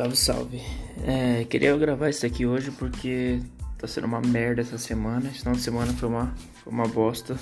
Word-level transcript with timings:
Salve, 0.00 0.16
salve. 0.16 0.62
É, 1.04 1.44
queria 1.44 1.76
gravar 1.76 2.08
isso 2.08 2.24
aqui 2.24 2.46
hoje 2.46 2.70
porque 2.70 3.38
tá 3.76 3.86
sendo 3.86 4.06
uma 4.06 4.22
merda 4.22 4.62
essa 4.62 4.78
semana. 4.78 5.28
Esse 5.28 5.40
final 5.40 5.54
de 5.54 5.60
semana 5.60 5.92
foi 5.92 6.08
uma, 6.08 6.34
foi 6.64 6.72
uma 6.72 6.88
bosta. 6.88 7.36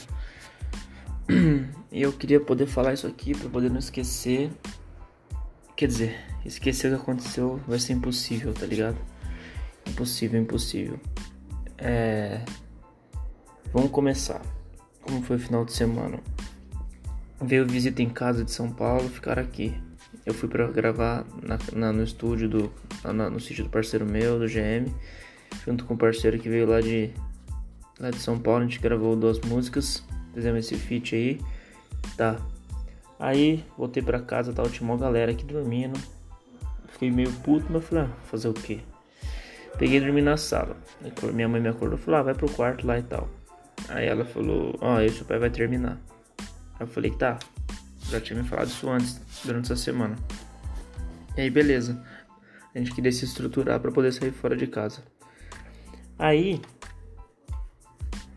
E 1.92 2.02
eu 2.02 2.12
queria 2.12 2.40
poder 2.40 2.66
falar 2.66 2.94
isso 2.94 3.06
aqui 3.06 3.32
pra 3.32 3.48
poder 3.48 3.70
não 3.70 3.78
esquecer. 3.78 4.50
Quer 5.76 5.86
dizer, 5.86 6.16
esquecer 6.44 6.92
o 6.92 6.96
que 6.96 7.02
aconteceu 7.02 7.60
vai 7.64 7.78
ser 7.78 7.92
impossível, 7.92 8.52
tá 8.52 8.66
ligado? 8.66 8.98
Impossível, 9.86 10.40
impossível. 10.40 10.98
É. 11.78 12.44
Vamos 13.72 13.92
começar. 13.92 14.42
Como 15.00 15.22
foi 15.22 15.36
o 15.36 15.40
final 15.40 15.64
de 15.64 15.72
semana? 15.72 16.18
Veio 17.40 17.64
visita 17.68 18.02
em 18.02 18.10
casa 18.10 18.44
de 18.44 18.50
São 18.50 18.68
Paulo, 18.68 19.08
ficar 19.08 19.38
aqui. 19.38 19.80
Eu 20.28 20.34
fui 20.34 20.46
para 20.46 20.66
gravar 20.66 21.24
na, 21.42 21.58
na, 21.72 21.90
no 21.90 22.02
estúdio 22.02 22.50
do 22.50 22.72
na, 23.02 23.30
no 23.30 23.40
sítio 23.40 23.64
do 23.64 23.70
parceiro 23.70 24.04
meu, 24.04 24.38
do 24.38 24.44
GM, 24.44 24.92
junto 25.64 25.86
com 25.86 25.94
o 25.94 25.96
parceiro 25.96 26.38
que 26.38 26.50
veio 26.50 26.68
lá 26.68 26.82
de 26.82 27.10
lá 27.98 28.10
de 28.10 28.18
São 28.18 28.38
Paulo. 28.38 28.60
A 28.60 28.66
gente 28.66 28.78
gravou 28.78 29.16
duas 29.16 29.40
músicas, 29.40 30.04
fizemos 30.34 30.66
esse 30.66 30.76
feat 30.76 31.16
aí, 31.16 31.40
tá. 32.14 32.36
Aí 33.18 33.64
voltei 33.74 34.02
para 34.02 34.20
casa, 34.20 34.52
tinha 34.52 34.86
uma 34.86 34.98
galera 34.98 35.32
aqui 35.32 35.46
dormindo. 35.46 35.98
Fiquei 36.88 37.10
meio 37.10 37.32
puto, 37.32 37.64
mas 37.70 37.82
falei, 37.86 38.04
ah, 38.04 38.10
fazer 38.26 38.48
o 38.48 38.52
quê? 38.52 38.80
Peguei 39.78 39.96
e 39.96 40.00
dormi 40.00 40.20
na 40.20 40.36
sala. 40.36 40.76
Minha 41.32 41.48
mãe 41.48 41.58
me 41.58 41.70
acordou, 41.70 41.96
falou, 41.96 42.20
ah, 42.20 42.22
vai 42.24 42.34
pro 42.34 42.50
quarto 42.50 42.86
lá 42.86 42.98
e 42.98 43.02
tal. 43.02 43.30
Aí 43.88 44.06
ela 44.06 44.26
falou, 44.26 44.76
ó, 44.82 44.96
aí 44.96 45.08
seu 45.08 45.24
pai 45.24 45.38
vai 45.38 45.48
terminar. 45.48 45.98
Eu 46.78 46.86
falei, 46.86 47.12
tá, 47.12 47.38
já 48.10 48.20
tinha 48.20 48.42
me 48.42 48.48
falado 48.48 48.68
isso 48.68 48.88
antes, 48.88 49.20
durante 49.44 49.72
essa 49.72 49.76
semana. 49.76 50.16
E 51.36 51.42
aí, 51.42 51.50
beleza. 51.50 52.02
A 52.74 52.78
gente 52.78 52.94
queria 52.94 53.12
se 53.12 53.24
estruturar 53.24 53.80
para 53.80 53.90
poder 53.90 54.12
sair 54.12 54.32
fora 54.32 54.56
de 54.56 54.66
casa. 54.66 55.02
Aí, 56.18 56.60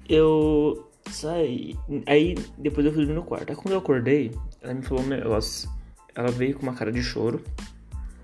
eu 0.08 0.90
saí. 1.10 1.78
Aí, 2.06 2.36
depois 2.58 2.86
eu 2.86 2.92
fui 2.92 3.06
dormir 3.06 3.16
no 3.16 3.24
quarto. 3.24 3.50
Aí, 3.50 3.56
quando 3.56 3.74
eu 3.74 3.80
acordei, 3.80 4.32
ela 4.62 4.74
me 4.74 4.82
falou 4.82 5.04
um 5.04 5.08
negócio. 5.08 5.70
Ela 6.14 6.30
veio 6.32 6.56
com 6.56 6.64
uma 6.64 6.74
cara 6.74 6.92
de 6.92 7.02
choro. 7.02 7.44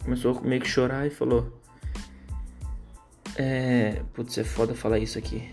Começou 0.04 0.42
meio 0.42 0.62
que 0.62 0.70
chorar 0.70 1.08
e 1.08 1.10
falou: 1.10 1.60
É. 3.36 4.04
Putz, 4.14 4.38
é 4.38 4.44
foda 4.44 4.76
falar 4.76 5.00
isso 5.00 5.18
aqui. 5.18 5.50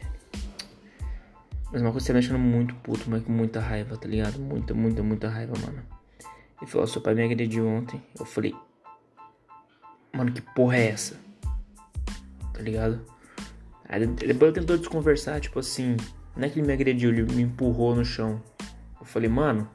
Mas 1.75 1.83
uma 1.83 1.91
coisa 1.91 2.06
que 2.06 2.12
tá 2.12 2.14
me 2.14 2.20
deixando 2.20 2.39
muito 2.39 2.72
puto, 2.77 3.11
mas 3.11 3.25
com 3.25 3.33
muita 3.33 3.58
raiva, 3.58 3.97
tá 3.97 4.06
ligado? 4.06 4.39
Muita, 4.39 4.72
muita, 4.72 5.03
muita 5.03 5.28
raiva, 5.28 5.55
mano. 5.61 5.83
Ele 6.62 6.70
falou, 6.70 6.86
seu 6.86 7.03
pai 7.03 7.17
me 7.17 7.25
agrediu 7.25 7.67
ontem. 7.67 8.00
Eu 8.17 8.25
falei, 8.25 8.55
mano, 10.12 10.30
que 10.30 10.41
porra 10.41 10.77
é 10.77 10.91
essa? 10.91 11.17
Tá 12.52 12.61
ligado? 12.61 13.00
Aí 13.89 14.06
depois 14.06 14.52
ele 14.52 14.61
tentou 14.61 14.78
desconversar, 14.78 15.41
tipo 15.41 15.58
assim, 15.58 15.97
não 16.36 16.45
é 16.45 16.48
que 16.48 16.61
ele 16.61 16.67
me 16.69 16.72
agrediu, 16.72 17.11
ele 17.11 17.25
me 17.25 17.42
empurrou 17.42 17.97
no 17.97 18.05
chão. 18.05 18.41
Eu 19.00 19.05
falei, 19.05 19.28
mano, 19.28 19.69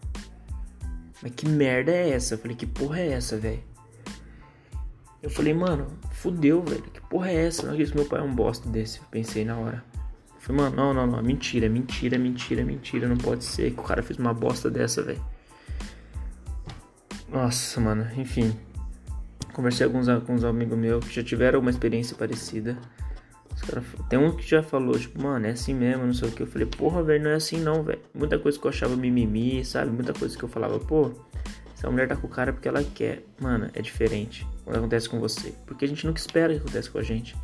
mas 1.22 1.34
que 1.36 1.50
merda 1.50 1.92
é 1.92 2.12
essa? 2.12 2.36
Eu 2.36 2.38
falei, 2.38 2.56
que 2.56 2.66
porra 2.66 3.02
é 3.02 3.12
essa, 3.12 3.38
velho? 3.38 3.62
Eu 5.22 5.30
falei, 5.30 5.54
mano, 5.54 5.88
fudeu, 6.12 6.64
velho. 6.64 6.82
Que 6.82 7.02
porra 7.02 7.30
é 7.30 7.48
essa? 7.48 7.64
Não 7.64 7.72
acredito 7.72 7.92
que 7.92 8.00
meu 8.00 8.08
pai 8.08 8.22
é 8.22 8.24
um 8.24 8.34
bosta 8.34 8.70
desse. 8.70 9.00
Eu 9.00 9.06
pensei 9.12 9.44
na 9.44 9.58
hora. 9.58 9.89
Falei, 10.50 10.64
mano, 10.64 10.76
não, 10.76 10.94
não, 10.96 11.06
não, 11.06 11.22
mentira, 11.22 11.70
mentira, 11.70 12.18
mentira, 12.18 12.64
mentira, 12.64 13.08
não 13.08 13.18
pode 13.18 13.44
ser 13.44 13.72
que 13.72 13.80
o 13.80 13.84
cara 13.84 14.02
fez 14.02 14.18
uma 14.18 14.34
bosta 14.34 14.68
dessa, 14.68 15.04
velho. 15.04 15.22
Nossa, 17.32 17.80
mano, 17.80 18.08
enfim. 18.18 18.52
Conversei 19.54 19.88
com 19.88 20.00
alguns, 20.00 20.24
com 20.24 20.34
uns 20.34 20.44
amigos 20.44 20.76
meus 20.76 21.06
que 21.06 21.14
já 21.14 21.24
tiveram 21.24 21.60
uma 21.60 21.70
experiência 21.70 22.18
parecida. 22.18 22.76
Cara, 23.68 23.84
tem 24.10 24.18
um 24.18 24.36
que 24.36 24.50
já 24.50 24.64
falou, 24.64 24.98
tipo, 24.98 25.22
mano, 25.22 25.46
é 25.46 25.52
assim 25.52 25.76
mesmo, 25.76 26.08
não 26.08 26.14
sei 26.16 26.30
o 26.30 26.32
que. 26.32 26.42
Eu 26.42 26.48
falei, 26.48 26.66
porra, 26.66 27.04
velho, 27.04 27.26
não 27.26 27.30
é 27.30 27.36
assim 27.36 27.60
não, 27.60 27.84
velho. 27.84 28.00
Muita 28.12 28.40
coisa 28.40 28.58
que 28.58 28.66
eu 28.66 28.70
achava 28.70 28.96
mimimi, 28.96 29.64
sabe? 29.64 29.92
Muita 29.92 30.14
coisa 30.14 30.36
que 30.36 30.44
eu 30.44 30.50
falava, 30.50 30.80
pô, 30.80 31.12
essa 31.76 31.92
mulher 31.92 32.08
tá 32.08 32.16
com 32.16 32.26
o 32.26 32.30
cara 32.30 32.52
porque 32.52 32.68
ela 32.68 32.84
quer. 32.84 33.24
Mano, 33.40 33.70
é 33.76 33.82
diferente 33.84 34.48
quando 34.66 34.78
acontece 34.78 35.08
com 35.08 35.20
você. 35.20 35.54
Porque 35.68 35.86
a 35.86 35.88
gente 35.88 36.08
nunca 36.08 36.20
espera 36.20 36.56
que 36.56 36.60
acontece 36.62 36.90
com 36.90 36.98
a 36.98 37.04
gente. 37.04 37.36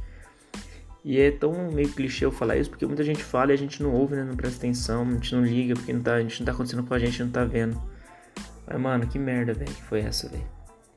E 1.08 1.20
é 1.20 1.30
tão 1.30 1.72
meio 1.72 1.88
clichê 1.90 2.26
eu 2.26 2.32
falar 2.32 2.58
isso, 2.58 2.68
porque 2.68 2.84
muita 2.84 3.04
gente 3.04 3.24
fala 3.24 3.52
e 3.52 3.54
a 3.54 3.58
gente 3.58 3.84
não 3.84 3.94
ouve, 3.94 4.16
né? 4.16 4.24
Não 4.24 4.36
presta 4.36 4.58
atenção, 4.58 5.08
a 5.08 5.12
gente 5.12 5.36
não 5.36 5.46
liga, 5.46 5.76
porque 5.76 5.94
não 5.94 6.02
tá, 6.02 6.16
a 6.16 6.22
gente 6.22 6.40
não 6.40 6.46
tá 6.48 6.52
acontecendo 6.52 6.82
com 6.82 6.96
a 6.96 6.98
gente, 6.98 7.22
não 7.22 7.30
tá 7.30 7.46
vendo. 7.46 7.80
Mas, 8.66 8.82
mano, 8.82 9.06
que 9.06 9.20
merda, 9.20 9.54
velho, 9.54 9.72
que 9.72 9.84
foi 9.84 10.00
essa, 10.00 10.28
velho. 10.28 10.44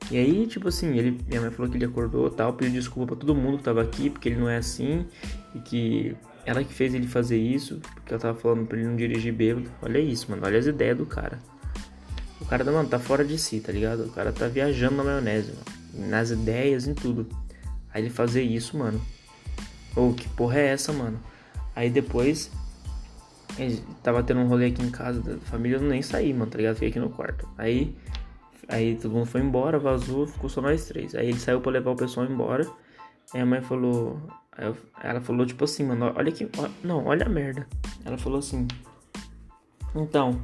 E 0.09 0.17
aí, 0.17 0.47
tipo 0.47 0.67
assim, 0.67 0.97
ele, 0.97 1.15
minha 1.27 1.39
mãe 1.39 1.51
falou 1.51 1.69
que 1.69 1.77
ele 1.77 1.85
acordou 1.85 2.27
tal, 2.31 2.53
pediu 2.53 2.73
desculpa 2.73 3.15
pra 3.15 3.23
todo 3.23 3.35
mundo 3.35 3.59
que 3.59 3.63
tava 3.63 3.83
aqui, 3.83 4.09
porque 4.09 4.29
ele 4.29 4.37
não 4.37 4.49
é 4.49 4.57
assim, 4.57 5.05
e 5.53 5.59
que 5.59 6.17
ela 6.43 6.63
que 6.63 6.73
fez 6.73 6.95
ele 6.95 7.05
fazer 7.05 7.37
isso, 7.37 7.79
porque 7.93 8.11
ela 8.11 8.19
tava 8.19 8.35
falando 8.35 8.65
pra 8.65 8.79
ele 8.79 8.87
não 8.87 8.95
dirigir 8.95 9.31
bêbado. 9.31 9.69
Olha 9.79 9.99
isso, 9.99 10.31
mano, 10.31 10.41
olha 10.43 10.57
as 10.57 10.65
ideias 10.65 10.97
do 10.97 11.05
cara. 11.05 11.37
O 12.41 12.45
cara, 12.45 12.63
mano, 12.63 12.89
tá 12.89 12.97
fora 12.97 13.23
de 13.23 13.37
si, 13.37 13.59
tá 13.59 13.71
ligado? 13.71 14.05
O 14.05 14.09
cara 14.09 14.31
tá 14.31 14.47
viajando 14.47 14.95
na 14.95 15.03
maionese, 15.03 15.51
mano. 15.51 16.09
Nas 16.09 16.31
ideias, 16.31 16.87
em 16.87 16.95
tudo. 16.95 17.29
Aí 17.93 18.01
ele 18.01 18.09
fazer 18.09 18.41
isso, 18.41 18.75
mano, 18.75 18.99
ou 19.95 20.11
oh, 20.11 20.13
que 20.13 20.27
porra 20.29 20.59
é 20.59 20.67
essa, 20.67 20.93
mano? 20.93 21.19
Aí 21.75 21.89
depois 21.89 22.51
tava 24.03 24.23
tendo 24.23 24.39
um 24.41 24.47
rolê 24.47 24.67
aqui 24.67 24.81
em 24.81 24.91
casa 24.91 25.21
da 25.21 25.37
família, 25.37 25.77
eu 25.77 25.81
nem 25.81 26.01
saí, 26.01 26.33
mano, 26.33 26.49
tá 26.49 26.57
ligado? 26.57 26.75
Fiquei 26.75 26.89
aqui 26.89 26.99
no 26.99 27.09
quarto. 27.09 27.47
Aí 27.57 27.95
aí 28.67 28.95
todo 28.95 29.13
mundo 29.13 29.25
foi 29.25 29.41
embora, 29.41 29.79
vazou, 29.79 30.27
ficou 30.27 30.49
só 30.49 30.61
nós 30.61 30.85
três. 30.85 31.15
Aí 31.15 31.29
ele 31.29 31.39
saiu 31.39 31.59
para 31.59 31.71
levar 31.71 31.91
o 31.91 31.95
pessoal 31.95 32.25
embora. 32.25 32.67
Aí 33.33 33.41
a 33.41 33.45
mãe 33.45 33.61
falou, 33.61 34.21
eu, 34.57 34.75
ela 35.03 35.19
falou 35.21 35.45
tipo 35.45 35.63
assim, 35.63 35.83
mano, 35.83 36.13
olha 36.15 36.31
que, 36.31 36.47
não, 36.83 37.05
olha 37.05 37.25
a 37.25 37.29
merda. 37.29 37.67
Ela 38.05 38.17
falou 38.17 38.39
assim: 38.39 38.67
"Então, 39.95 40.39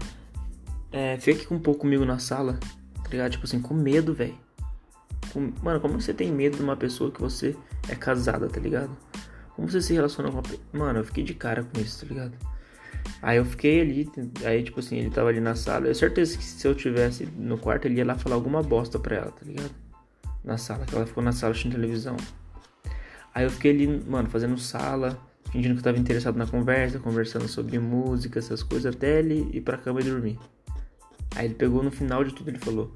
é, 0.91 1.17
fica 1.17 1.43
aqui 1.43 1.53
um 1.53 1.59
pouco 1.59 1.81
comigo 1.81 2.05
na 2.05 2.19
sala." 2.19 2.59
Tá 3.03 3.09
ligado? 3.11 3.31
Tipo 3.31 3.45
assim, 3.45 3.61
com 3.61 3.73
medo, 3.73 4.13
velho. 4.13 4.35
Mano, 5.61 5.79
como 5.79 5.99
você 5.99 6.13
tem 6.13 6.31
medo 6.31 6.57
de 6.57 6.63
uma 6.63 6.75
pessoa 6.75 7.11
que 7.11 7.21
você 7.21 7.55
é 7.87 7.95
casada, 7.95 8.47
tá 8.47 8.59
ligado? 8.59 8.95
Como 9.55 9.69
você 9.69 9.81
se 9.81 9.93
relaciona 9.93 10.31
com 10.31 10.39
a 10.39 10.77
Mano, 10.77 10.99
eu 10.99 11.03
fiquei 11.05 11.23
de 11.23 11.33
cara 11.33 11.63
com 11.63 11.79
isso, 11.79 12.01
tá 12.01 12.13
ligado? 12.13 12.33
Aí 13.21 13.37
eu 13.37 13.45
fiquei 13.45 13.81
ali, 13.81 14.11
aí 14.43 14.63
tipo 14.63 14.79
assim, 14.79 14.97
ele 14.97 15.09
tava 15.09 15.29
ali 15.29 15.39
na 15.39 15.55
sala. 15.55 15.87
Eu 15.87 15.95
certeza 15.95 16.37
que 16.37 16.43
se 16.43 16.67
eu 16.67 16.75
tivesse 16.75 17.25
no 17.37 17.57
quarto, 17.57 17.85
ele 17.85 17.95
ia 17.95 18.05
lá 18.05 18.15
falar 18.15 18.35
alguma 18.35 18.61
bosta 18.61 18.99
pra 18.99 19.15
ela, 19.15 19.31
tá 19.31 19.45
ligado? 19.45 19.71
Na 20.43 20.57
sala, 20.57 20.85
que 20.85 20.95
ela 20.95 21.05
ficou 21.05 21.23
na 21.23 21.31
sala 21.31 21.51
assistindo 21.51 21.73
televisão. 21.73 22.17
Aí 23.33 23.43
eu 23.43 23.49
fiquei 23.49 23.71
ali, 23.71 23.87
mano, 23.87 24.29
fazendo 24.29 24.57
sala, 24.57 25.19
fingindo 25.51 25.75
que 25.75 25.79
eu 25.79 25.83
tava 25.83 25.97
interessado 25.97 26.37
na 26.37 26.47
conversa, 26.47 26.99
conversando 26.99 27.47
sobre 27.47 27.79
música, 27.79 28.39
essas 28.39 28.63
coisas, 28.63 28.93
até 28.93 29.19
ele 29.19 29.49
ir 29.53 29.61
pra 29.61 29.77
cama 29.77 30.01
e 30.01 30.03
dormir. 30.03 30.39
Aí 31.35 31.45
ele 31.45 31.55
pegou 31.55 31.83
no 31.83 31.91
final 31.91 32.23
de 32.23 32.33
tudo, 32.33 32.49
ele 32.49 32.59
falou: 32.59 32.93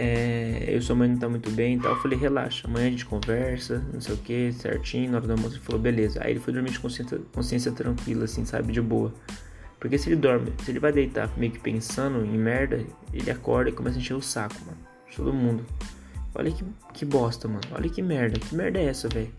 é, 0.00 0.64
eu 0.68 0.80
sua 0.80 0.94
mãe 0.94 1.08
não 1.08 1.16
tá 1.16 1.28
muito 1.28 1.50
bem 1.50 1.74
e 1.74 1.80
tal. 1.80 1.90
Eu 1.90 2.00
falei, 2.00 2.16
relaxa, 2.16 2.68
amanhã 2.68 2.86
a 2.86 2.90
gente 2.90 3.04
conversa, 3.04 3.84
não 3.92 4.00
sei 4.00 4.14
o 4.14 4.18
que, 4.18 4.52
certinho. 4.52 5.10
Na 5.10 5.18
hora 5.18 5.26
do 5.26 5.32
almoço 5.32 5.56
ele 5.56 5.64
falou, 5.64 5.80
beleza. 5.80 6.20
Aí 6.22 6.30
ele 6.30 6.38
foi 6.38 6.52
dormir 6.52 6.70
de 6.70 6.78
consciência, 6.78 7.18
consciência 7.32 7.72
tranquila, 7.72 8.24
assim, 8.24 8.44
sabe, 8.44 8.72
de 8.72 8.80
boa. 8.80 9.12
Porque 9.80 9.98
se 9.98 10.08
ele 10.08 10.16
dorme, 10.16 10.52
se 10.64 10.70
ele 10.70 10.78
vai 10.78 10.92
deitar 10.92 11.28
meio 11.36 11.50
que 11.50 11.58
pensando 11.58 12.24
em 12.24 12.38
merda, 12.38 12.84
ele 13.12 13.28
acorda 13.28 13.70
e 13.70 13.72
começa 13.72 13.96
a 13.96 14.00
encher 14.00 14.14
o 14.14 14.22
saco, 14.22 14.54
mano. 14.64 14.78
Todo 15.16 15.32
mundo. 15.32 15.66
Olha 16.32 16.52
que, 16.52 16.64
que 16.94 17.04
bosta, 17.04 17.48
mano. 17.48 17.62
Olha 17.72 17.90
que 17.90 18.00
merda. 18.00 18.38
Que 18.38 18.54
merda 18.54 18.78
é 18.78 18.84
essa, 18.84 19.08
velho? 19.08 19.32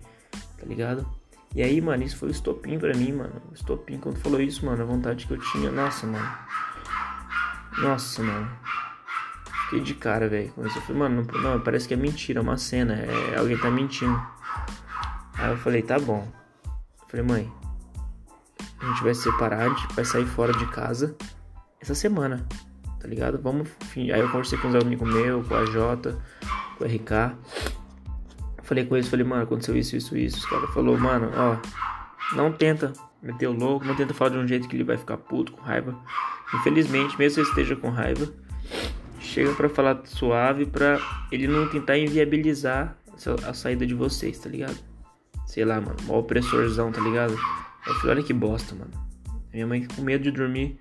Tá 0.58 0.66
ligado? 0.66 1.08
E 1.56 1.64
aí, 1.64 1.80
mano, 1.80 2.04
isso 2.04 2.18
foi 2.18 2.28
o 2.28 2.32
estopim 2.32 2.78
pra 2.78 2.94
mim, 2.94 3.14
mano. 3.14 3.42
O 3.50 3.54
estopim, 3.54 3.98
quando 3.98 4.18
falou 4.18 4.42
isso, 4.42 4.66
mano, 4.66 4.84
a 4.84 4.86
vontade 4.86 5.26
que 5.26 5.32
eu 5.32 5.40
tinha. 5.40 5.72
Nossa, 5.72 6.06
mano. 6.06 6.30
Nossa, 7.78 8.22
mano. 8.22 8.52
Fiquei 9.70 9.82
de 9.82 9.94
cara, 9.94 10.28
velho. 10.28 10.52
Eu 10.58 10.68
falei, 10.68 10.98
mano, 10.98 11.28
não, 11.32 11.42
não, 11.42 11.62
parece 11.62 11.88
que 11.88 11.94
é 11.94 11.98
mentira, 11.98 12.40
é 12.40 12.42
uma 12.42 12.58
cena. 12.58 12.96
É, 12.96 13.38
alguém 13.38 13.56
tá 13.56 13.70
mentindo. 13.70 14.20
Aí 15.36 15.52
eu 15.52 15.58
falei, 15.58 15.84
tá 15.84 16.00
bom. 16.00 16.28
Eu 16.66 17.08
falei, 17.08 17.24
mãe, 17.24 17.54
a 18.80 18.86
gente 18.88 19.04
vai 19.04 19.14
se 19.14 19.22
separar, 19.22 19.60
a 19.60 19.70
gente 19.70 19.94
vai 19.94 20.04
sair 20.04 20.26
fora 20.26 20.54
de 20.54 20.66
casa 20.72 21.16
essa 21.80 21.94
semana, 21.94 22.48
tá 23.00 23.08
ligado? 23.08 23.40
Vamos. 23.40 23.70
Aí 23.96 24.10
eu 24.10 24.28
conversei 24.30 24.58
com 24.58 24.70
os 24.70 24.76
amigos 24.76 25.08
meus, 25.08 25.48
com 25.48 25.54
a 25.54 25.64
Jota, 25.68 26.18
com 26.76 26.84
o 26.84 26.88
RK. 26.88 27.38
Falei 28.64 28.86
com 28.86 28.96
eles, 28.96 29.08
falei, 29.08 29.26
mano, 29.26 29.44
aconteceu 29.44 29.78
isso, 29.78 29.96
isso, 29.96 30.18
isso. 30.18 30.38
Os 30.38 30.46
caras 30.48 30.74
falou, 30.74 30.98
mano, 30.98 31.30
ó, 31.36 32.36
não 32.36 32.52
tenta 32.52 32.92
meter 33.22 33.46
o 33.46 33.52
louco, 33.52 33.86
não 33.86 33.96
tenta 33.96 34.16
falar 34.16 34.32
de 34.32 34.38
um 34.38 34.48
jeito 34.48 34.68
que 34.68 34.76
ele 34.76 34.84
vai 34.84 34.98
ficar 34.98 35.18
puto, 35.18 35.52
com 35.52 35.62
raiva. 35.62 35.96
Infelizmente, 36.56 37.16
mesmo 37.20 37.36
se 37.36 37.42
ele 37.42 37.50
esteja 37.50 37.76
com 37.76 37.92
raiva, 37.92 38.34
chega 39.30 39.54
para 39.54 39.70
falar 39.70 40.02
suave 40.06 40.66
para 40.66 41.00
ele 41.32 41.48
não 41.48 41.70
tentar 41.70 41.98
inviabilizar 41.98 42.98
a 43.48 43.54
saída 43.54 43.86
de 43.86 43.94
vocês, 43.94 44.40
tá 44.40 44.50
ligado? 44.50 44.78
Sei 45.46 45.64
lá, 45.64 45.80
mano, 45.80 45.98
mó 46.04 46.20
opressorzão, 46.20 46.92
tá 46.92 47.02
ligado? 47.02 47.34
Eu 47.86 47.96
falei, 47.96 48.18
olha 48.18 48.24
que 48.24 48.34
bosta, 48.34 48.76
mano. 48.76 48.92
Minha 49.54 49.68
mãe 49.68 49.86
com 49.86 50.02
medo 50.02 50.24
de 50.24 50.32
dormir, 50.32 50.80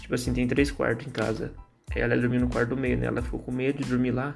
tipo 0.00 0.14
assim, 0.14 0.32
tem 0.32 0.46
três 0.46 0.70
quartos 0.70 1.06
em 1.06 1.10
casa. 1.10 1.52
Aí 1.94 2.00
ela 2.02 2.16
dormiu 2.16 2.40
no 2.40 2.48
quarto 2.48 2.70
do 2.70 2.76
meio, 2.76 2.96
né? 2.96 3.06
Ela 3.06 3.22
ficou 3.22 3.40
com 3.40 3.52
medo 3.52 3.82
de 3.82 3.88
dormir 3.88 4.12
lá. 4.12 4.34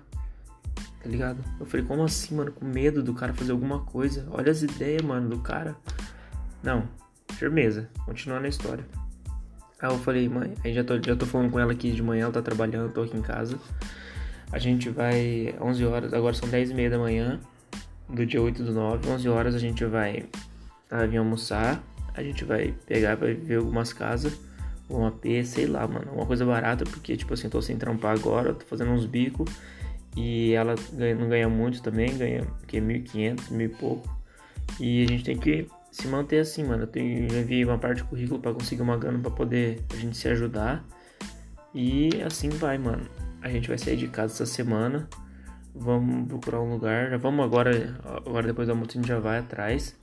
tá 1.03 1.09
ligado? 1.09 1.45
Eu 1.61 1.67
falei, 1.67 1.87
como 1.87 2.03
assim, 2.03 2.35
mano? 2.35 2.51
Com 2.53 2.65
medo 2.65 3.03
do 3.03 3.15
cara 3.15 3.33
fazer 3.33 3.53
alguma 3.53 3.81
coisa. 3.81 4.27
Olha 4.31 4.51
as 4.51 4.63
ideias, 4.63 5.03
mano, 5.03 5.29
do 5.29 5.39
cara. 5.39 5.77
Não, 6.63 6.89
firmeza. 7.33 7.89
Continuando 8.05 8.47
a 8.47 8.49
história. 8.49 8.85
Aí 9.81 9.91
eu 9.91 9.99
falei, 9.99 10.29
mãe, 10.29 10.55
aí 10.65 10.73
já 10.73 10.85
tô, 10.85 10.95
já 11.03 11.17
tô 11.17 11.27
falando 11.27 11.51
com 11.51 11.59
ela 11.59 11.73
aqui 11.73 11.91
de 11.91 12.03
manhã, 12.03 12.25
ela 12.25 12.33
tá 12.33 12.43
trabalhando, 12.43 12.93
tô 12.93 13.03
aqui 13.03 13.17
em 13.17 13.23
casa. 13.23 13.59
A 14.53 14.59
gente 14.59 14.89
vai 14.89 15.55
11 15.61 15.85
horas, 15.85 16.15
agora 16.15 16.35
são 16.35 16.49
10 16.49 16.71
e 16.71 16.75
meia 16.75 16.91
da 16.91 16.99
manhã, 16.99 17.41
do 18.09 18.25
dia 18.25 18.41
8 18.41 18.63
do 18.63 18.73
9. 18.73 19.09
11 19.09 19.29
horas 19.29 19.55
a 19.55 19.59
gente 19.59 19.85
vai 19.85 20.25
tá, 20.89 21.05
vir 21.07 21.19
almoçar, 21.19 21.83
a 22.15 22.23
gente 22.23 22.45
vai 22.45 22.75
pegar, 22.87 23.17
vai 23.17 23.35
ver 23.35 23.57
algumas 23.57 23.93
casas, 23.93 24.39
um 24.89 25.07
AP, 25.07 25.25
sei 25.45 25.67
lá, 25.67 25.87
mano, 25.87 26.13
uma 26.13 26.27
coisa 26.27 26.45
barata, 26.45 26.85
porque, 26.85 27.17
tipo 27.17 27.35
assim, 27.35 27.49
tô 27.49 27.61
sem 27.61 27.77
trampar 27.77 28.15
agora, 28.17 28.55
tô 28.55 28.65
fazendo 28.67 28.93
uns 28.93 29.07
bicos, 29.07 29.51
e 30.17 30.53
ela 30.53 30.75
ganha, 30.93 31.15
não 31.15 31.29
ganha 31.29 31.49
muito 31.49 31.83
também, 31.83 32.17
ganha 32.17 32.47
que 32.69 32.81
1.500, 32.81 33.51
mil 33.51 33.67
e 33.67 33.69
pouco. 33.71 34.09
E 34.79 35.05
a 35.05 35.09
gente 35.09 35.25
tem 35.25 35.37
que 35.37 35.67
se 35.95 36.09
manter 36.09 36.41
assim, 36.41 36.65
mano. 36.65 36.83
Eu, 36.83 36.87
tenho, 36.89 37.25
enviei 37.27 37.65
uma 37.65 37.79
parte 37.79 38.03
do 38.03 38.09
currículo 38.09 38.41
para 38.41 38.53
conseguir 38.53 38.83
uma 38.83 38.97
grana 38.97 39.21
para 39.21 39.31
poder 39.31 39.81
a 39.93 39.97
gente 39.97 40.17
se 40.17 40.27
ajudar. 40.27 40.85
E 41.73 42.21
assim 42.27 42.49
vai, 42.49 42.77
mano. 42.77 43.09
A 43.41 43.49
gente 43.49 43.69
vai 43.69 43.79
sair 43.79 43.97
de 43.97 44.09
casa 44.09 44.33
essa 44.35 44.47
semana. 44.47 45.09
Vamos 45.73 46.27
procurar 46.27 46.61
um 46.63 46.73
lugar. 46.73 47.11
Já 47.11 47.17
vamos 47.17 47.45
agora. 47.45 47.97
Agora 48.27 48.45
depois 48.45 48.67
da 48.67 48.75
moto 48.75 48.91
a 48.91 48.95
gente 48.95 49.07
já 49.07 49.21
vai 49.21 49.39
atrás. 49.39 49.97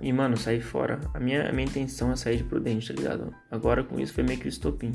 E, 0.00 0.12
mano, 0.12 0.36
sair 0.36 0.60
fora. 0.60 0.98
A 1.14 1.20
minha, 1.20 1.48
a 1.48 1.52
minha 1.52 1.68
intenção 1.68 2.10
é 2.10 2.16
sair 2.16 2.38
de 2.38 2.44
Prudente, 2.44 2.92
tá 2.92 3.00
ligado? 3.00 3.32
Agora 3.48 3.84
com 3.84 4.00
isso 4.00 4.12
foi 4.12 4.24
meio 4.24 4.40
que 4.40 4.46
o 4.46 4.48
estopim. 4.48 4.90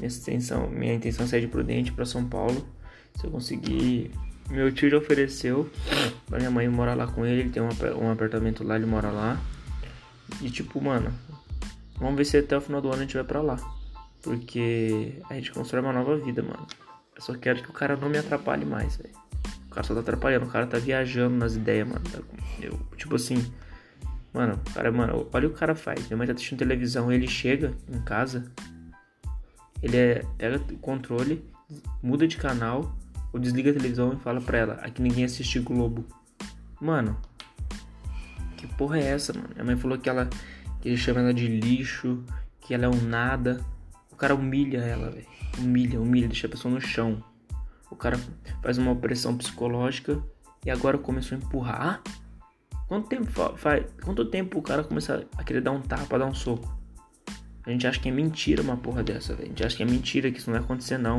Minha 0.00 0.10
intenção, 0.10 0.70
minha 0.70 0.94
intenção 0.94 1.26
é 1.26 1.28
sair 1.28 1.42
de 1.42 1.48
Prudente 1.48 1.92
para 1.92 2.06
São 2.06 2.26
Paulo. 2.26 2.66
Se 3.14 3.26
eu 3.26 3.30
conseguir 3.30 4.10
meu 4.48 4.72
tio 4.72 4.90
já 4.90 4.98
ofereceu 4.98 5.70
pra 6.26 6.38
minha 6.38 6.50
mãe 6.50 6.68
morar 6.68 6.94
lá 6.94 7.06
com 7.06 7.24
ele. 7.26 7.42
Ele 7.42 7.50
tem 7.50 7.62
um, 7.62 7.68
um 8.00 8.10
apartamento 8.10 8.62
lá, 8.64 8.76
ele 8.76 8.86
mora 8.86 9.10
lá. 9.10 9.40
E 10.40 10.50
tipo, 10.50 10.80
mano, 10.80 11.12
vamos 11.98 12.16
ver 12.16 12.24
se 12.24 12.36
até 12.38 12.56
o 12.56 12.60
final 12.60 12.80
do 12.80 12.88
ano 12.88 12.98
a 12.98 13.00
gente 13.02 13.14
vai 13.14 13.24
pra 13.24 13.40
lá. 13.40 13.56
Porque 14.22 15.20
a 15.28 15.34
gente 15.34 15.52
constrói 15.52 15.82
uma 15.82 15.92
nova 15.92 16.16
vida, 16.16 16.42
mano. 16.42 16.66
Eu 17.14 17.22
só 17.22 17.34
quero 17.34 17.62
que 17.62 17.70
o 17.70 17.72
cara 17.72 17.96
não 17.96 18.08
me 18.08 18.18
atrapalhe 18.18 18.64
mais, 18.64 18.96
velho. 18.96 19.14
O 19.66 19.70
cara 19.70 19.86
só 19.86 19.94
tá 19.94 20.00
atrapalhando, 20.00 20.46
o 20.46 20.50
cara 20.50 20.66
tá 20.66 20.78
viajando 20.78 21.36
nas 21.36 21.54
ideias, 21.54 21.86
mano. 21.86 22.02
Eu, 22.60 22.78
tipo 22.96 23.16
assim, 23.16 23.44
mano, 24.32 24.60
cara, 24.74 24.90
mano, 24.90 25.28
olha 25.32 25.46
o 25.46 25.50
que 25.50 25.56
o 25.56 25.58
cara 25.58 25.74
faz. 25.74 26.06
Minha 26.06 26.16
mãe 26.16 26.26
tá 26.26 26.32
assistindo 26.32 26.58
televisão, 26.58 27.10
ele 27.10 27.26
chega 27.26 27.74
em 27.88 28.00
casa, 28.02 28.50
ele 29.82 29.96
é, 29.96 30.24
pega 30.36 30.56
o 30.56 30.78
controle, 30.78 31.44
muda 32.02 32.26
de 32.26 32.36
canal, 32.36 32.94
ou 33.36 33.40
desliga 33.40 33.70
a 33.70 33.74
televisão 33.74 34.14
e 34.14 34.16
fala 34.16 34.40
pra 34.40 34.58
ela, 34.58 34.74
aqui 34.74 35.02
ninguém 35.02 35.24
assiste 35.24 35.60
Globo. 35.60 36.06
Mano, 36.80 37.16
que 38.56 38.66
porra 38.66 38.98
é 38.98 39.04
essa, 39.04 39.32
mano? 39.34 39.50
Minha 39.52 39.64
mãe 39.64 39.76
falou 39.76 39.98
que 39.98 40.08
ela 40.08 40.28
que 40.80 40.88
ele 40.88 40.96
chama 40.96 41.20
ela 41.20 41.34
de 41.34 41.46
lixo, 41.46 42.24
que 42.60 42.72
ela 42.72 42.86
é 42.86 42.88
um 42.88 43.02
nada. 43.02 43.64
O 44.10 44.16
cara 44.16 44.34
humilha 44.34 44.78
ela, 44.78 45.10
velho. 45.10 45.26
Humilha, 45.58 46.00
humilha, 46.00 46.28
deixa 46.28 46.46
a 46.46 46.50
pessoa 46.50 46.72
no 46.72 46.80
chão. 46.80 47.22
O 47.90 47.96
cara 47.96 48.18
faz 48.62 48.78
uma 48.78 48.90
opressão 48.92 49.36
psicológica 49.36 50.22
e 50.64 50.70
agora 50.70 50.96
começou 50.96 51.36
a 51.36 51.40
empurrar. 51.40 52.02
Quanto 52.88 53.08
tempo 53.08 53.30
faz? 53.56 53.84
Quanto 54.02 54.24
tempo 54.24 54.58
o 54.58 54.62
cara 54.62 54.82
começa 54.82 55.26
a 55.36 55.44
querer 55.44 55.60
dar 55.60 55.72
um 55.72 55.82
tapa, 55.82 56.18
dar 56.18 56.26
um 56.26 56.34
soco? 56.34 56.74
A 57.66 57.70
gente 57.70 57.86
acha 57.86 57.98
que 58.00 58.08
é 58.08 58.12
mentira 58.12 58.62
uma 58.62 58.76
porra 58.76 59.02
dessa, 59.02 59.34
velho. 59.34 59.46
A 59.46 59.48
gente 59.48 59.66
acha 59.66 59.76
que 59.76 59.82
é 59.82 59.86
mentira, 59.86 60.30
que 60.30 60.38
isso 60.38 60.48
não 60.48 60.56
vai 60.56 60.64
acontecer 60.64 60.96
não. 60.96 61.16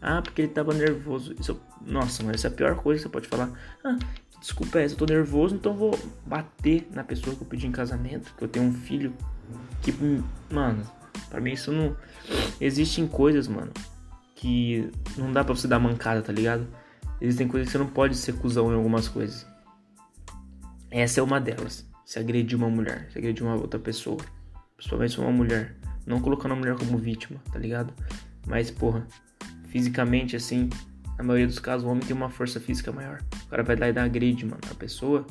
Ah, 0.00 0.22
porque 0.22 0.42
ele 0.42 0.48
tava 0.48 0.72
nervoso. 0.72 1.34
Isso, 1.38 1.60
nossa, 1.84 2.22
mano, 2.22 2.34
essa 2.34 2.48
é 2.48 2.50
a 2.50 2.54
pior 2.54 2.76
coisa 2.76 2.98
que 2.98 3.08
você 3.08 3.12
pode 3.12 3.28
falar. 3.28 3.50
Ah, 3.84 3.98
desculpa 4.40 4.78
essa, 4.78 4.94
eu 4.94 4.98
tô 4.98 5.06
nervoso, 5.06 5.54
então 5.54 5.74
vou 5.74 5.98
bater 6.26 6.88
na 6.92 7.02
pessoa 7.02 7.34
que 7.34 7.42
eu 7.42 7.46
pedi 7.46 7.66
em 7.66 7.72
casamento, 7.72 8.32
que 8.36 8.44
eu 8.44 8.48
tenho 8.48 8.66
um 8.66 8.72
filho. 8.72 9.12
Que, 9.82 9.92
mano, 10.52 10.82
pra 11.28 11.40
mim 11.40 11.52
isso 11.52 11.72
não. 11.72 11.96
Existem 12.60 13.06
coisas, 13.06 13.48
mano, 13.48 13.72
que 14.34 14.90
não 15.16 15.32
dá 15.32 15.42
pra 15.42 15.54
você 15.54 15.66
dar 15.66 15.78
mancada, 15.78 16.22
tá 16.22 16.32
ligado? 16.32 16.66
Existem 17.20 17.48
coisas 17.48 17.68
que 17.68 17.72
você 17.72 17.78
não 17.78 17.88
pode 17.88 18.16
ser 18.16 18.34
cuzão 18.34 18.70
em 18.70 18.76
algumas 18.76 19.08
coisas. 19.08 19.46
Essa 20.90 21.20
é 21.20 21.22
uma 21.22 21.40
delas. 21.40 21.86
Se 22.04 22.18
agredir 22.18 22.56
uma 22.56 22.70
mulher, 22.70 23.08
se 23.12 23.18
agredir 23.18 23.44
uma 23.44 23.56
outra 23.56 23.78
pessoa. 23.78 24.18
Principalmente 24.76 25.20
uma 25.20 25.32
mulher. 25.32 25.76
Não 26.06 26.20
colocando 26.20 26.52
a 26.52 26.56
mulher 26.56 26.76
como 26.76 26.96
vítima, 26.96 27.40
tá 27.52 27.58
ligado? 27.58 27.92
Mas, 28.46 28.70
porra, 28.70 29.06
fisicamente, 29.68 30.36
assim, 30.36 30.68
na 31.16 31.24
maioria 31.24 31.46
dos 31.46 31.58
casos, 31.58 31.86
o 31.86 31.90
homem 31.90 32.02
tem 32.04 32.14
uma 32.14 32.30
força 32.30 32.60
física 32.60 32.92
maior. 32.92 33.20
O 33.46 33.48
cara 33.48 33.62
vai 33.62 33.76
lá 33.76 33.88
e 33.88 33.92
dá 33.92 34.06
grid, 34.06 34.44
mano. 34.44 34.60
A 34.70 34.74
pessoa. 34.74 35.26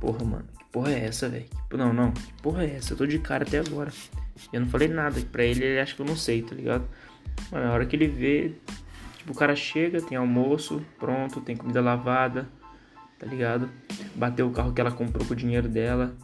Porra, 0.00 0.24
mano. 0.24 0.44
Que 0.58 0.64
porra 0.72 0.92
é 0.92 1.04
essa, 1.04 1.28
velho? 1.28 1.46
Não, 1.72 1.92
não. 1.92 2.12
Que 2.12 2.32
porra 2.42 2.64
é 2.64 2.76
essa? 2.76 2.94
Eu 2.94 2.96
tô 2.96 3.06
de 3.06 3.18
cara 3.18 3.44
até 3.44 3.58
agora. 3.58 3.92
Eu 4.52 4.60
não 4.60 4.68
falei 4.68 4.88
nada. 4.88 5.20
Pra 5.30 5.44
ele, 5.44 5.64
ele 5.64 5.80
acha 5.80 5.94
que 5.94 6.00
eu 6.00 6.06
não 6.06 6.16
sei, 6.16 6.42
tá 6.42 6.54
ligado? 6.54 6.88
Mano, 7.52 7.66
na 7.66 7.72
hora 7.72 7.84
que 7.84 7.94
ele 7.94 8.08
vê. 8.08 8.54
Tipo, 9.18 9.32
o 9.32 9.36
cara 9.36 9.54
chega, 9.54 10.00
tem 10.00 10.16
almoço, 10.16 10.82
pronto, 10.98 11.42
tem 11.42 11.54
comida 11.54 11.82
lavada, 11.82 12.48
tá 13.18 13.26
ligado? 13.26 13.68
Bateu 14.14 14.48
o 14.48 14.50
carro 14.50 14.72
que 14.72 14.80
ela 14.80 14.90
comprou 14.90 15.26
com 15.26 15.34
o 15.34 15.36
dinheiro 15.36 15.68
dela. 15.68 16.16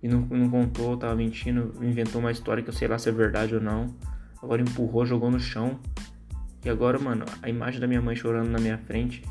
E 0.00 0.06
não, 0.06 0.20
não 0.20 0.48
contou, 0.48 0.96
tava 0.96 1.16
mentindo, 1.16 1.74
inventou 1.82 2.20
uma 2.20 2.30
história 2.30 2.62
que 2.62 2.68
eu 2.68 2.74
sei 2.74 2.86
lá 2.86 2.98
se 2.98 3.08
é 3.08 3.12
verdade 3.12 3.56
ou 3.56 3.60
não. 3.60 3.92
Agora 4.40 4.62
empurrou, 4.62 5.04
jogou 5.04 5.28
no 5.28 5.40
chão. 5.40 5.80
E 6.64 6.70
agora, 6.70 6.98
mano, 6.98 7.26
a 7.42 7.48
imagem 7.48 7.80
da 7.80 7.86
minha 7.86 8.00
mãe 8.00 8.16
chorando 8.16 8.48
na 8.48 8.58
minha 8.58 8.78
frente, 8.78 9.22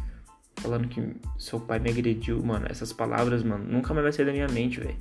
falando 0.57 0.87
que 0.87 1.15
seu 1.37 1.59
pai 1.59 1.79
me 1.79 1.89
agrediu, 1.89 2.43
mano, 2.43 2.67
essas 2.69 2.93
palavras, 2.93 3.43
mano, 3.43 3.65
nunca 3.65 3.93
mais 3.93 4.03
vai 4.03 4.13
sair 4.13 4.25
da 4.25 4.31
minha 4.31 4.47
mente, 4.47 4.79
velho. 4.79 4.97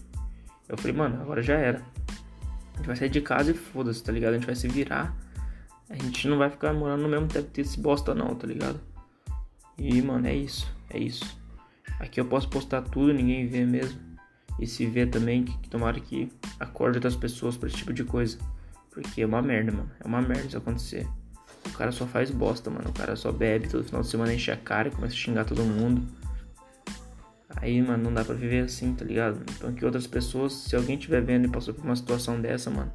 Eu 0.69 0.79
falei, 0.79 0.97
mano, 0.97 1.21
agora 1.21 1.43
já 1.43 1.55
era. 1.55 1.83
A 2.73 2.77
gente 2.79 2.87
vai 2.87 2.97
sair 2.97 3.11
de 3.11 3.21
casa 3.21 3.51
e 3.51 3.55
foda-se, 3.55 4.03
tá 4.03 4.11
ligado? 4.11 4.33
A 4.33 4.37
gente 4.37 4.47
vai 4.47 4.55
se 4.55 4.67
virar. 4.67 5.15
A 5.91 5.95
gente 5.95 6.27
não 6.27 6.39
vai 6.39 6.49
ficar 6.49 6.73
morando 6.73 7.03
no 7.03 7.09
mesmo 7.09 7.27
teto 7.27 7.51
desse 7.53 7.79
bosta, 7.79 8.15
não, 8.15 8.35
tá 8.35 8.47
ligado? 8.47 8.81
E, 9.77 10.01
mano, 10.01 10.27
é 10.27 10.35
isso. 10.35 10.73
É 10.89 10.99
isso. 10.99 11.39
Aqui 12.01 12.19
eu 12.19 12.25
posso 12.25 12.49
postar 12.49 12.81
tudo, 12.81 13.13
ninguém 13.13 13.47
vê 13.47 13.67
mesmo. 13.67 14.01
E 14.59 14.67
se 14.67 14.87
vê 14.87 15.07
também, 15.07 15.45
que, 15.45 15.57
que 15.59 15.69
tomara 15.69 16.01
que 16.01 16.31
acorde 16.59 16.97
outras 16.97 17.15
pessoas 17.17 17.57
pra 17.57 17.69
esse 17.69 17.77
tipo 17.77 17.93
de 17.93 18.05
coisa. 18.05 18.39
Porque 18.91 19.21
é 19.21 19.27
uma 19.27 19.43
merda, 19.43 19.73
mano. 19.73 19.91
É 20.01 20.07
uma 20.07 20.23
merda 20.23 20.47
isso 20.47 20.57
acontecer. 20.57 21.07
O 21.67 21.73
cara 21.73 21.93
só 21.93 22.07
faz 22.07 22.31
bosta, 22.31 22.71
mano. 22.71 22.91
O 22.91 22.93
cara 22.93 23.17
só 23.17 23.33
bebe 23.33 23.69
todo 23.69 23.85
final 23.85 24.03
de 24.03 24.09
semana, 24.09 24.35
enche 24.35 24.51
a 24.51 24.57
cara 24.57 24.89
e 24.89 24.91
começa 24.91 25.15
a 25.15 25.17
xingar 25.17 25.45
todo 25.45 25.63
mundo. 25.63 26.03
Aí, 27.57 27.81
mano, 27.81 28.05
não 28.05 28.15
dá 28.15 28.25
pra 28.25 28.35
viver 28.35 28.65
assim, 28.65 28.95
tá 28.95 29.05
ligado? 29.05 29.41
Então 29.57 29.73
que 29.73 29.85
outras 29.85 30.07
pessoas, 30.07 30.53
se 30.53 30.75
alguém 30.75 30.97
estiver 30.97 31.23
vendo 31.23 31.47
e 31.47 31.49
passou 31.49 31.73
por 31.75 31.85
uma 31.85 31.95
situação 31.95 32.41
dessa, 32.41 32.71
mano, 32.71 32.93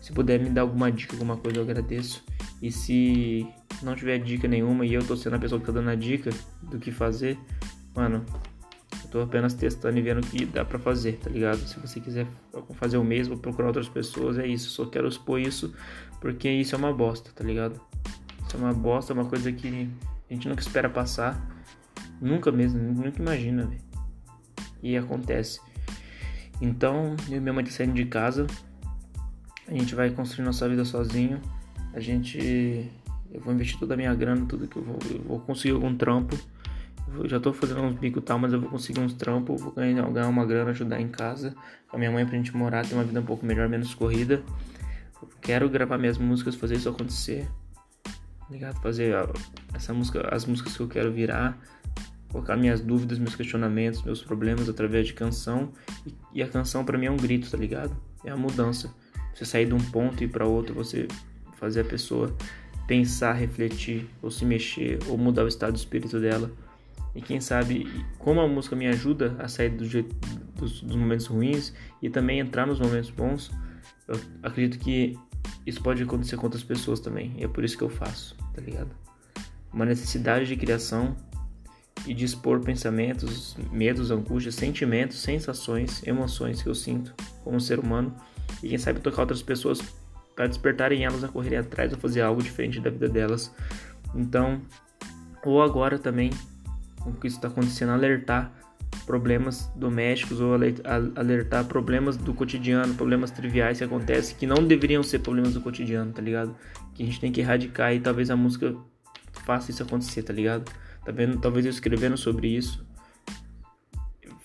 se 0.00 0.12
puder 0.12 0.40
me 0.40 0.50
dar 0.50 0.62
alguma 0.62 0.90
dica, 0.90 1.14
alguma 1.14 1.36
coisa, 1.36 1.58
eu 1.58 1.62
agradeço. 1.62 2.24
E 2.60 2.72
se 2.72 3.46
não 3.82 3.94
tiver 3.94 4.18
dica 4.18 4.48
nenhuma 4.48 4.86
e 4.86 4.94
eu 4.94 5.04
tô 5.06 5.16
sendo 5.16 5.36
a 5.36 5.38
pessoa 5.38 5.60
que 5.60 5.66
tá 5.66 5.72
dando 5.72 5.90
a 5.90 5.94
dica 5.94 6.30
do 6.62 6.78
que 6.78 6.90
fazer, 6.90 7.38
mano, 7.94 8.24
eu 9.04 9.10
tô 9.10 9.20
apenas 9.20 9.54
testando 9.54 9.98
e 9.98 10.02
vendo 10.02 10.18
o 10.18 10.26
que 10.26 10.44
dá 10.44 10.64
pra 10.64 10.78
fazer, 10.78 11.18
tá 11.18 11.30
ligado? 11.30 11.58
Se 11.58 11.78
você 11.78 12.00
quiser 12.00 12.26
fazer 12.74 12.96
o 12.96 13.04
mesmo, 13.04 13.38
procurar 13.38 13.68
outras 13.68 13.88
pessoas, 13.88 14.38
é 14.38 14.46
isso. 14.46 14.70
Só 14.70 14.86
quero 14.86 15.06
expor 15.08 15.40
isso 15.40 15.72
porque 16.20 16.48
isso 16.48 16.74
é 16.74 16.78
uma 16.78 16.92
bosta, 16.92 17.30
tá 17.34 17.44
ligado? 17.44 17.80
Isso 18.52 18.62
é 18.62 18.66
uma 18.66 18.74
bosta, 18.74 19.14
é 19.14 19.14
uma 19.14 19.24
coisa 19.24 19.50
que 19.50 19.88
a 20.28 20.34
gente 20.34 20.46
nunca 20.46 20.60
espera 20.60 20.86
passar. 20.86 21.40
Nunca 22.20 22.52
mesmo, 22.52 22.78
nunca 22.78 23.18
imagina, 23.18 23.64
velho. 23.64 23.80
E 24.82 24.94
acontece. 24.94 25.58
Então, 26.60 27.16
eu 27.30 27.38
e 27.38 27.40
minha 27.40 27.54
mãe 27.54 27.64
tá 27.64 27.70
saindo 27.70 27.94
de 27.94 28.04
casa. 28.04 28.46
A 29.66 29.72
gente 29.72 29.94
vai 29.94 30.10
construir 30.10 30.44
nossa 30.44 30.68
vida 30.68 30.84
sozinho. 30.84 31.40
A 31.94 32.00
gente. 32.00 32.92
Eu 33.32 33.40
vou 33.40 33.54
investir 33.54 33.78
toda 33.78 33.94
a 33.94 33.96
minha 33.96 34.14
grana, 34.14 34.44
tudo 34.44 34.68
que 34.68 34.76
eu 34.76 34.82
vou. 34.82 34.98
Eu 35.10 35.22
vou 35.22 35.40
conseguir 35.40 35.72
algum 35.72 35.96
trampo. 35.96 36.38
Eu 37.14 37.26
já 37.26 37.40
tô 37.40 37.54
fazendo 37.54 37.80
uns 37.80 37.94
bicos 37.94 38.22
e 38.22 38.26
tal, 38.26 38.38
mas 38.38 38.52
eu 38.52 38.60
vou 38.60 38.68
conseguir 38.68 39.00
uns 39.00 39.14
trampos. 39.14 39.62
Vou 39.62 39.72
ganhar, 39.72 40.06
ganhar 40.10 40.28
uma 40.28 40.44
grana, 40.44 40.72
ajudar 40.72 41.00
em 41.00 41.08
casa 41.08 41.54
com 41.88 41.96
a 41.96 41.98
minha 41.98 42.10
mãe 42.10 42.26
pra 42.26 42.36
gente 42.36 42.54
morar, 42.54 42.84
ter 42.84 42.94
uma 42.94 43.04
vida 43.04 43.18
um 43.18 43.24
pouco 43.24 43.46
melhor, 43.46 43.66
menos 43.66 43.94
corrida. 43.94 44.42
Eu 45.22 45.28
quero 45.40 45.70
gravar 45.70 45.96
minhas 45.96 46.18
músicas, 46.18 46.54
fazer 46.54 46.74
isso 46.74 46.90
acontecer 46.90 47.48
ligado? 48.52 48.80
Fazer 48.80 49.14
essa 49.74 49.92
música, 49.92 50.28
as 50.32 50.44
músicas 50.46 50.76
que 50.76 50.82
eu 50.82 50.88
quero 50.88 51.12
virar, 51.12 51.58
colocar 52.30 52.56
minhas 52.56 52.80
dúvidas, 52.80 53.18
meus 53.18 53.34
questionamentos, 53.34 54.02
meus 54.02 54.22
problemas 54.22 54.68
através 54.68 55.06
de 55.06 55.14
canção. 55.14 55.72
E, 56.06 56.14
e 56.34 56.42
a 56.42 56.48
canção 56.48 56.84
para 56.84 56.96
mim 56.96 57.06
é 57.06 57.10
um 57.10 57.16
grito, 57.16 57.50
tá 57.50 57.56
ligado? 57.56 57.96
É 58.24 58.30
a 58.30 58.36
mudança. 58.36 58.94
Você 59.34 59.44
sair 59.44 59.66
de 59.66 59.74
um 59.74 59.80
ponto 59.80 60.22
e 60.22 60.28
para 60.28 60.46
outro, 60.46 60.74
você 60.74 61.08
fazer 61.58 61.80
a 61.80 61.84
pessoa 61.84 62.34
pensar, 62.86 63.32
refletir, 63.32 64.08
ou 64.20 64.30
se 64.30 64.44
mexer, 64.44 64.98
ou 65.08 65.16
mudar 65.16 65.44
o 65.44 65.48
estado 65.48 65.72
de 65.72 65.78
espírito 65.78 66.20
dela. 66.20 66.50
E 67.14 67.20
quem 67.20 67.40
sabe 67.40 67.86
como 68.18 68.40
a 68.40 68.48
música 68.48 68.74
me 68.74 68.86
ajuda 68.86 69.36
a 69.38 69.48
sair 69.48 69.70
do 69.70 69.84
jeito, 69.84 70.14
dos, 70.56 70.80
dos 70.80 70.96
momentos 70.96 71.26
ruins 71.26 71.72
e 72.00 72.08
também 72.08 72.40
entrar 72.40 72.66
nos 72.66 72.80
momentos 72.80 73.10
bons, 73.10 73.50
eu 74.08 74.18
acredito 74.42 74.82
que 74.82 75.18
isso 75.66 75.82
pode 75.82 76.02
acontecer 76.02 76.36
com 76.36 76.44
outras 76.44 76.62
pessoas 76.62 77.00
também. 77.00 77.36
É 77.38 77.48
por 77.48 77.64
isso 77.64 77.76
que 77.76 77.84
eu 77.84 77.90
faço, 77.90 78.36
tá 78.54 78.60
ligado? 78.60 78.90
uma 79.72 79.86
necessidade 79.86 80.46
de 80.46 80.56
criação 80.56 81.16
e 82.06 82.12
de 82.12 82.24
expor 82.24 82.60
pensamentos, 82.60 83.56
medos, 83.70 84.10
angústias, 84.10 84.54
sentimentos, 84.54 85.20
sensações, 85.20 86.06
emoções 86.06 86.62
que 86.62 86.68
eu 86.68 86.74
sinto 86.74 87.14
como 87.42 87.60
ser 87.60 87.78
humano 87.78 88.14
e 88.62 88.68
quem 88.68 88.78
sabe 88.78 89.00
tocar 89.00 89.22
outras 89.22 89.42
pessoas 89.42 89.80
para 90.34 90.46
despertarem 90.46 91.04
elas 91.04 91.24
a 91.24 91.28
correrem 91.28 91.58
atrás 91.58 91.92
ou 91.92 91.98
fazer 91.98 92.20
algo 92.20 92.42
diferente 92.42 92.80
da 92.80 92.90
vida 92.90 93.08
delas. 93.08 93.54
Então, 94.14 94.60
ou 95.44 95.62
agora 95.62 95.98
também, 95.98 96.30
com 97.00 97.10
o 97.10 97.14
que 97.14 97.26
isso 97.26 97.36
está 97.36 97.48
acontecendo, 97.48 97.90
alertar 97.92 98.52
problemas 99.06 99.70
domésticos 99.74 100.40
ou 100.40 100.52
alertar 101.16 101.64
problemas 101.64 102.16
do 102.16 102.32
cotidiano, 102.32 102.94
problemas 102.94 103.30
triviais 103.30 103.78
que 103.78 103.84
acontecem 103.84 104.36
que 104.36 104.46
não 104.46 104.64
deveriam 104.64 105.02
ser 105.02 105.18
problemas 105.18 105.54
do 105.54 105.60
cotidiano, 105.60 106.12
tá 106.12 106.22
ligado? 106.22 106.54
Que 106.94 107.02
a 107.02 107.06
gente 107.06 107.20
tem 107.20 107.32
que 107.32 107.40
erradicar 107.40 107.94
e 107.94 108.00
talvez 108.00 108.30
a 108.30 108.36
música 108.36 108.74
faça 109.44 109.70
isso 109.70 109.82
acontecer, 109.82 110.22
tá 110.22 110.32
ligado? 110.32 110.70
Tá 111.04 111.10
vendo? 111.10 111.38
Talvez 111.38 111.66
eu 111.66 111.70
escrevendo 111.70 112.16
sobre 112.16 112.48
isso 112.48 112.84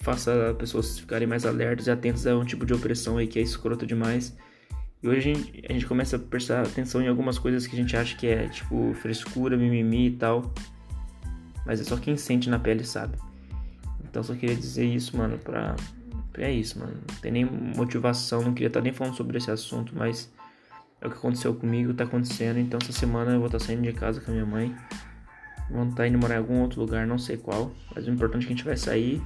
faça 0.08 0.56
pessoas 0.58 0.98
ficarem 0.98 1.28
mais 1.28 1.46
alertas 1.46 1.88
e 1.88 1.92
atentas 1.92 2.26
a 2.26 2.34
um 2.34 2.46
tipo 2.46 2.66
de 2.66 2.74
opressão 2.74 3.18
aí 3.18 3.28
que 3.28 3.38
é 3.38 3.42
escroto 3.42 3.86
demais. 3.86 4.34
E 5.04 5.08
hoje 5.10 5.18
a 5.20 5.22
gente, 5.22 5.64
a 5.70 5.74
gente 5.74 5.86
começa 5.86 6.16
a 6.16 6.20
prestar 6.20 6.62
atenção 6.62 7.02
em 7.02 7.10
algumas 7.10 7.38
coisas 7.38 7.68
que 7.68 7.76
a 7.76 7.78
gente 7.78 7.94
acha 7.98 8.16
que 8.16 8.26
é 8.26 8.48
tipo 8.48 8.94
frescura, 9.02 9.58
mimimi 9.58 10.08
e 10.08 10.12
tal. 10.12 10.54
Mas 11.66 11.82
é 11.82 11.84
só 11.84 11.98
quem 11.98 12.16
sente 12.16 12.50
na 12.50 12.58
pele 12.58 12.86
sabe. 12.86 13.18
Então 14.18 14.24
só 14.24 14.34
queria 14.34 14.56
dizer 14.56 14.84
isso, 14.84 15.16
mano, 15.16 15.38
pra. 15.38 15.76
É 16.40 16.52
isso, 16.52 16.80
mano. 16.80 16.94
Não 17.08 17.16
tem 17.18 17.32
nem 17.32 17.46
motivação, 17.46 18.42
não 18.42 18.52
queria 18.52 18.68
estar 18.68 18.82
nem 18.82 18.92
falando 18.92 19.16
sobre 19.16 19.38
esse 19.38 19.52
assunto, 19.52 19.94
mas 19.96 20.32
é 21.00 21.06
o 21.06 21.12
que 21.12 21.18
aconteceu 21.18 21.54
comigo, 21.54 21.94
tá 21.94 22.04
acontecendo. 22.04 22.58
Então 22.58 22.80
essa 22.82 22.92
semana 22.92 23.34
eu 23.34 23.38
vou 23.38 23.46
estar 23.46 23.60
saindo 23.60 23.84
de 23.84 23.94
casa 23.94 24.20
com 24.20 24.32
a 24.32 24.34
minha 24.34 24.46
mãe. 24.46 24.76
Vamos 25.70 25.90
estar 25.90 26.08
indo 26.08 26.18
morar 26.18 26.34
em 26.34 26.38
algum 26.40 26.62
outro 26.62 26.82
lugar, 26.82 27.06
não 27.06 27.20
sei 27.20 27.38
qual. 27.38 27.72
Mas 27.94 28.08
o 28.08 28.10
importante 28.10 28.46
é 28.46 28.48
que 28.48 28.54
a 28.54 28.56
gente 28.56 28.66
vai 28.66 28.76
sair, 28.76 29.22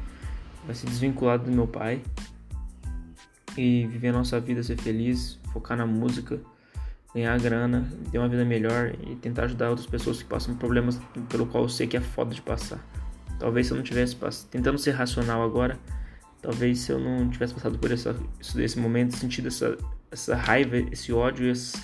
vai 0.65 0.75
se 0.75 0.85
desvincular 0.85 1.39
do 1.39 1.49
meu 1.49 1.67
pai 1.67 2.01
e 3.57 3.87
viver 3.87 4.09
a 4.09 4.13
nossa 4.13 4.41
vida, 4.41 4.61
ser 4.61 4.77
feliz, 4.77 5.39
focar 5.53 5.77
na 5.77 5.85
música, 5.85 6.37
ganhar 7.15 7.39
grana, 7.39 7.89
ter 8.11 8.17
uma 8.17 8.27
vida 8.27 8.43
melhor 8.43 8.93
e 9.07 9.15
tentar 9.15 9.45
ajudar 9.45 9.69
outras 9.69 9.87
pessoas 9.87 10.21
que 10.21 10.27
passam 10.27 10.53
problemas 10.55 10.99
pelo 11.29 11.45
qual 11.45 11.63
eu 11.63 11.69
sei 11.69 11.87
que 11.87 11.95
é 11.95 12.01
foda 12.01 12.35
de 12.35 12.41
passar. 12.41 13.00
Talvez 13.41 13.65
se 13.65 13.73
eu 13.73 13.77
não 13.77 13.83
tivesse 13.83 14.15
passado, 14.15 14.49
tentando 14.51 14.77
ser 14.77 14.91
racional 14.91 15.41
agora, 15.41 15.75
talvez 16.43 16.77
se 16.77 16.91
eu 16.91 16.99
não 16.99 17.27
tivesse 17.27 17.55
passado 17.55 17.75
por 17.79 17.91
essa, 17.91 18.15
esse 18.39 18.77
momento, 18.77 19.17
sentido 19.17 19.47
essa, 19.47 19.75
essa 20.11 20.35
raiva, 20.35 20.77
esse 20.77 21.11
ódio, 21.11 21.49
essa, 21.49 21.75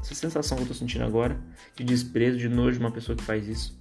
essa 0.00 0.14
sensação 0.14 0.56
que 0.56 0.62
eu 0.62 0.68
tô 0.68 0.74
sentindo 0.74 1.02
agora, 1.02 1.36
de 1.74 1.82
desprezo, 1.82 2.38
de 2.38 2.48
nojo 2.48 2.78
de 2.78 2.84
uma 2.84 2.92
pessoa 2.92 3.16
que 3.16 3.24
faz 3.24 3.48
isso, 3.48 3.76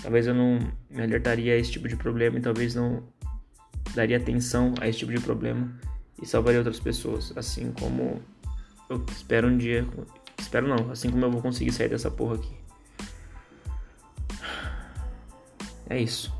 talvez 0.00 0.26
eu 0.26 0.34
não 0.34 0.58
me 0.88 1.02
alertaria 1.02 1.52
a 1.52 1.56
esse 1.58 1.72
tipo 1.72 1.86
de 1.86 1.94
problema 1.94 2.38
e 2.38 2.40
talvez 2.40 2.74
não 2.74 3.02
daria 3.94 4.16
atenção 4.16 4.72
a 4.80 4.88
esse 4.88 5.00
tipo 5.00 5.12
de 5.12 5.20
problema 5.20 5.70
e 6.22 6.26
salvaria 6.26 6.60
outras 6.60 6.80
pessoas, 6.80 7.34
assim 7.36 7.70
como 7.72 8.22
eu 8.88 9.04
espero 9.12 9.46
um 9.46 9.58
dia, 9.58 9.86
espero 10.38 10.66
não, 10.66 10.90
assim 10.90 11.10
como 11.10 11.22
eu 11.22 11.30
vou 11.30 11.42
conseguir 11.42 11.72
sair 11.72 11.90
dessa 11.90 12.10
porra 12.10 12.36
aqui. 12.36 12.59
É 15.90 16.00
isso. 16.00 16.39